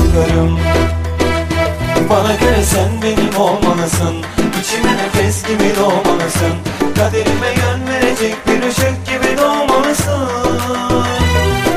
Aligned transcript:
çıkarım 0.00 0.58
Bana 2.10 2.34
göre 2.34 2.62
sen 2.64 3.02
benim 3.02 3.36
olmalısın. 3.36 4.14
İçime 4.60 4.92
nefes 4.96 5.42
gibi 5.42 5.72
doğmalısın 5.80 6.54
Kaderime 6.96 7.48
yön 7.48 7.86
verecek 7.88 8.36
bir 8.46 8.68
ışık 8.68 9.06
gibi 9.06 9.38
doğmalısın 9.38 10.28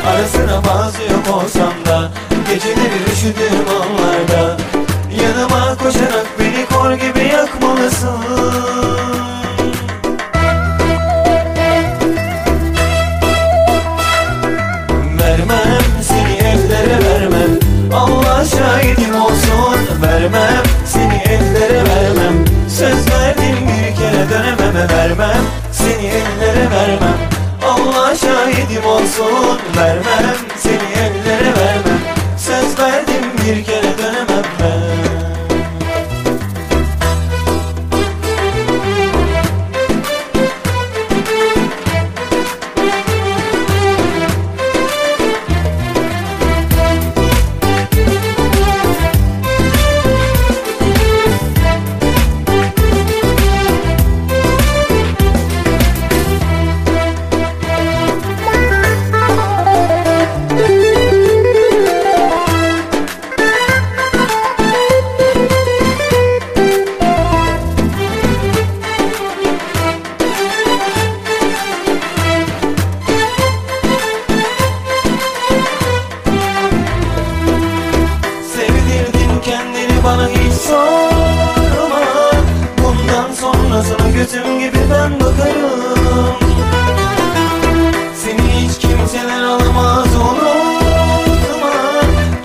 Ara 0.07 0.27
sıra 0.27 0.61
bazı 0.69 1.01
yok 1.03 1.43
olsam 1.43 1.73
da 1.85 2.11
Geceleri 2.49 3.13
üşüdüğüm 3.13 3.67
anlarda 3.81 4.57
Yanıma 5.21 5.77
koşarak 5.77 6.27
beni 6.39 6.65
kor 6.65 6.93
gibi 6.93 7.27
yakmalısın. 7.27 8.42
Vermem. 26.71 27.17
Allah 27.63 28.15
şahidim 28.15 28.85
olsun 28.85 29.59
Vermem. 29.77 30.35
Seni 30.57 30.91
ellere 31.03 31.53
vermem. 31.59 32.01
Söz 32.37 32.79
verdim 32.79 33.25
bir 33.45 33.63
kere 33.63 33.82
Sonrasını 83.83 84.13
gözüm 84.13 84.59
gibi 84.59 84.77
ben 84.91 85.19
bakarım. 85.19 86.35
Seni 88.15 88.67
hiç 88.67 88.77
kimseler 88.79 89.43
alamaz 89.43 90.07
unutma 90.15 91.71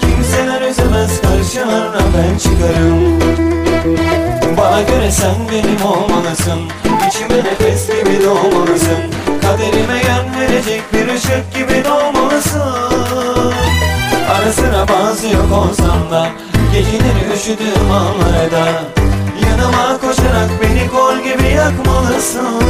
Kimseler 0.01 0.61
üzemez 0.61 1.21
karşılarına 1.21 2.01
ben 2.17 2.39
çıkarım. 2.39 3.21
Bana 4.57 4.83
göre 4.83 5.11
sen 5.11 5.35
benim 5.53 5.87
olmalısın. 5.87 6.61
İçime 7.09 7.37
nefes 7.37 7.87
gibi 7.87 8.25
doğmalısın. 8.25 9.03
Kaderime 9.43 9.99
yön 9.99 10.41
verecek 10.41 10.83
bir 10.93 11.15
ışık 11.15 11.55
gibi 11.55 11.85
doğmalısın. 11.85 12.63
Ara 14.31 14.53
sıra 14.53 14.87
bazı 14.89 15.27
yok 15.27 15.53
olsam 15.53 16.11
da 16.11 16.29
Geceleri 16.73 17.35
üşüdüğüm 17.35 17.91
anlarda 17.91 18.83
Yanıma 19.47 19.99
koşarak 20.01 20.51
beni 20.63 20.68
kor 20.93 21.17
gibi 21.19 21.49
yakmalısın. 21.49 22.61